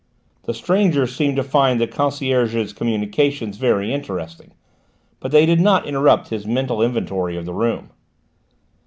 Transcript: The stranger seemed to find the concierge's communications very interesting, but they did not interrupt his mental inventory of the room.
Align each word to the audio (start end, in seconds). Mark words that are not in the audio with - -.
The 0.45 0.55
stranger 0.55 1.05
seemed 1.05 1.35
to 1.35 1.43
find 1.43 1.79
the 1.79 1.85
concierge's 1.85 2.73
communications 2.73 3.57
very 3.57 3.93
interesting, 3.93 4.53
but 5.19 5.31
they 5.31 5.45
did 5.45 5.61
not 5.61 5.85
interrupt 5.85 6.29
his 6.29 6.47
mental 6.47 6.81
inventory 6.81 7.37
of 7.37 7.45
the 7.45 7.53
room. 7.53 7.91